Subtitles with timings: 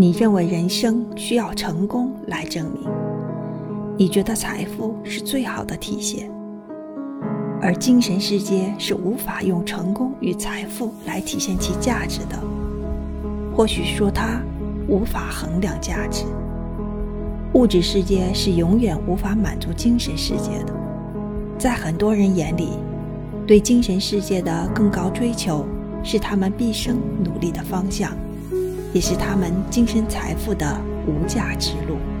[0.00, 2.88] 你认为人生需要成功来证明，
[3.96, 6.30] 你觉得财富是最好的体现，
[7.60, 12.38] 而精神世界是无法用成功与财富来体现其价值的。
[13.52, 14.40] 或许说它
[14.86, 16.26] 无法衡量价值。
[17.54, 20.72] 物质世界是永远无法满足精神世界的。
[21.58, 22.68] 在很多人眼里，
[23.48, 25.66] 对精神世界的更高追求
[26.04, 28.12] 是他们毕生努力的方向。
[28.92, 32.17] 也是他们精神财富的无价之路。